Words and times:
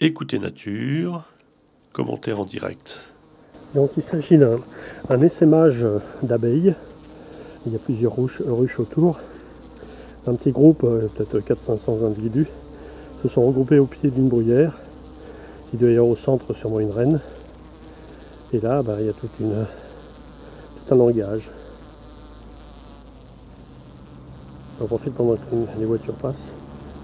Écoutez 0.00 0.38
Nature, 0.38 1.24
commentaire 1.92 2.38
en 2.38 2.44
direct. 2.44 3.00
Donc 3.74 3.90
il 3.96 4.02
s'agit 4.04 4.38
d'un 4.38 5.20
essaimage 5.22 5.84
d'abeilles. 6.22 6.76
Il 7.66 7.72
y 7.72 7.74
a 7.74 7.80
plusieurs 7.80 8.14
ruches, 8.14 8.78
autour. 8.78 9.18
Un 10.28 10.36
petit 10.36 10.52
groupe, 10.52 10.84
euh, 10.84 11.08
peut-être 11.16 11.40
400-500 11.40 12.06
individus, 12.06 12.46
se 13.24 13.28
sont 13.28 13.44
regroupés 13.44 13.80
au 13.80 13.86
pied 13.86 14.08
d'une 14.10 14.28
bruyère. 14.28 14.78
Il 15.72 15.80
doit 15.80 15.90
y 15.90 15.96
avoir 15.96 16.10
au 16.10 16.14
centre 16.14 16.54
sûrement 16.54 16.78
une 16.78 16.92
reine. 16.92 17.20
Et 18.52 18.60
là, 18.60 18.84
bah, 18.84 18.98
il 19.00 19.06
y 19.06 19.10
a 19.10 19.14
toute 19.14 19.32
une, 19.40 19.66
tout 20.86 20.94
un 20.94 20.96
langage. 20.96 21.50
On 24.80 24.86
profite 24.86 25.14
pendant 25.14 25.34
que 25.34 25.40
les 25.76 25.86
voitures 25.86 26.14
passent. 26.14 26.54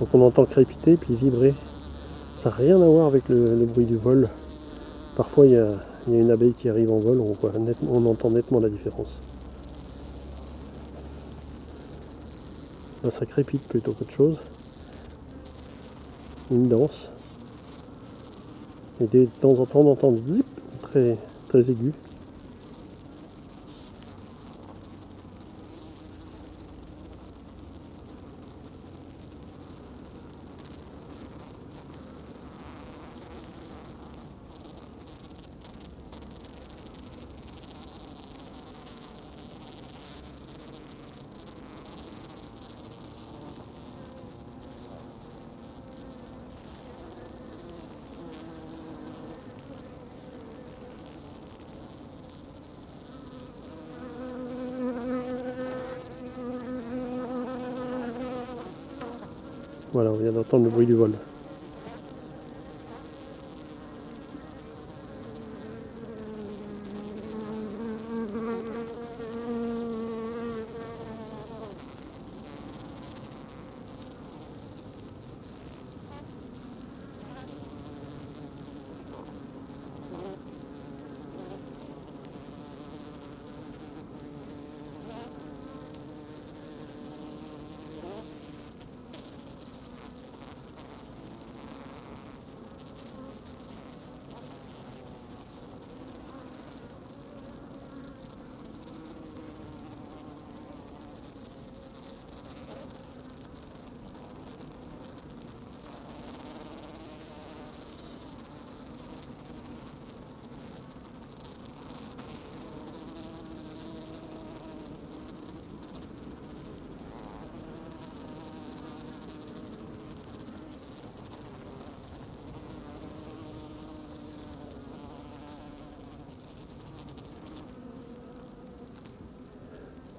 Donc 0.00 0.08
on 0.14 0.22
entend 0.22 0.46
crépiter 0.46 0.96
puis 0.96 1.14
vibrer 1.16 1.52
ça 2.38 2.50
n'a 2.50 2.54
rien 2.54 2.80
à 2.80 2.86
voir 2.86 3.06
avec 3.06 3.28
le, 3.28 3.66
bruit 3.66 3.84
du 3.84 3.96
vol. 3.96 4.28
Parfois, 5.16 5.46
il 5.46 5.52
y, 5.52 5.56
a, 5.56 5.72
une 6.06 6.30
abeille 6.30 6.54
qui 6.54 6.68
arrive 6.68 6.92
en 6.92 6.98
vol, 6.98 7.20
on, 7.20 8.06
entend 8.06 8.30
nettement 8.30 8.60
la 8.60 8.68
différence. 8.68 9.20
Là, 13.02 13.10
ça 13.10 13.26
crépite 13.26 13.62
plutôt 13.62 13.92
qu'autre 13.92 14.12
chose. 14.12 14.38
Une 16.52 16.68
danse. 16.68 17.10
Et 19.00 19.08
de 19.08 19.26
temps 19.40 19.58
en 19.58 19.66
temps, 19.66 19.80
on 19.80 19.90
entend 19.90 20.14
zip 20.28 20.46
très, 20.82 21.18
très 21.48 21.68
aigu. 21.70 21.92
Voilà, 59.92 60.10
on 60.10 60.16
vient 60.16 60.32
d'entendre 60.32 60.64
le 60.64 60.70
bruit 60.70 60.86
du 60.86 60.94
vol. 60.94 61.12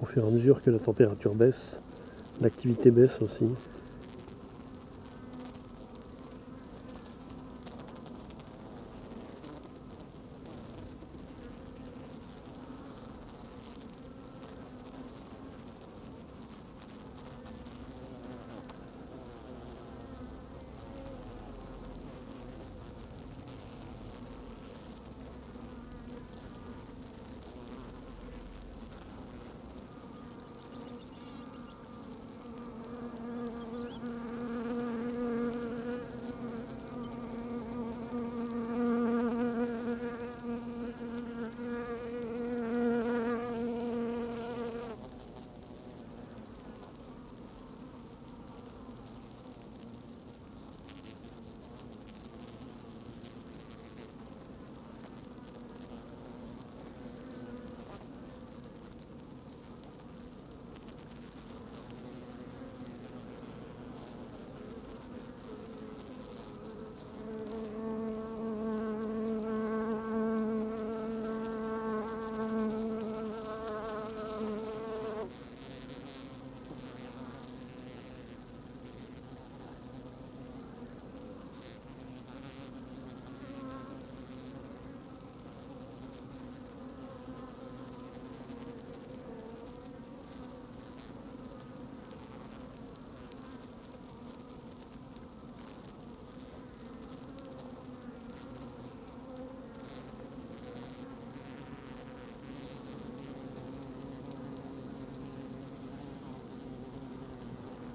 au 0.02 0.06
fur 0.06 0.24
et 0.24 0.26
à 0.26 0.30
mesure 0.30 0.62
que 0.62 0.70
la 0.70 0.78
température 0.78 1.34
baisse, 1.34 1.80
l'activité 2.40 2.90
baisse 2.90 3.20
aussi. 3.20 3.46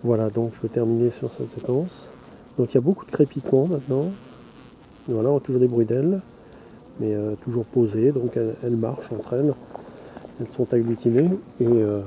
Voilà, 0.06 0.30
donc 0.30 0.52
je 0.54 0.62
vais 0.62 0.68
terminer 0.68 1.10
sur 1.10 1.34
cette 1.34 1.50
séquence. 1.50 2.10
Donc 2.60 2.72
il 2.72 2.76
y 2.76 2.78
a 2.78 2.82
beaucoup 2.82 3.08
de 3.08 3.12
crépitements 3.12 3.66
maintenant. 3.66 4.12
Voilà, 5.08 5.32
on 5.32 5.38
a 5.38 5.40
toujours 5.40 5.60
des 5.60 5.68
bruits 5.68 5.88
d'ailes, 5.88 6.22
mais 7.00 7.16
euh, 7.16 7.34
toujours 7.44 7.66
posées, 7.66 8.12
donc 8.12 8.38
elles, 8.38 8.76
marchent 8.76 9.12
entre 9.12 9.34
elles. 9.34 9.56
Elles 10.40 10.52
sont 10.56 10.72
agglutinées. 10.72 11.32
Et 11.60 11.66
euh, 11.68 12.02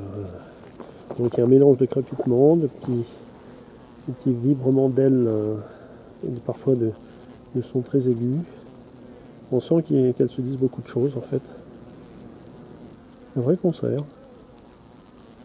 donc 1.18 1.34
il 1.34 1.38
y 1.38 1.40
a 1.40 1.44
un 1.44 1.48
mélange 1.48 1.78
de 1.78 1.86
crépitements, 1.86 2.54
de 2.54 2.68
petits, 2.68 3.04
vibrements 4.26 4.90
d'ailes, 4.90 5.26
euh, 5.26 5.56
et 6.24 6.30
parfois 6.46 6.76
de, 6.76 6.92
sons 7.62 7.80
très 7.80 8.08
aigus. 8.08 8.38
On 9.50 9.58
sent 9.58 9.82
qu'elles 9.82 10.30
se 10.30 10.40
disent 10.40 10.56
beaucoup 10.56 10.82
de 10.82 10.86
choses 10.86 11.16
en 11.16 11.22
fait. 11.22 11.42
Un 13.36 13.40
vrai 13.40 13.56
concert. 13.56 14.04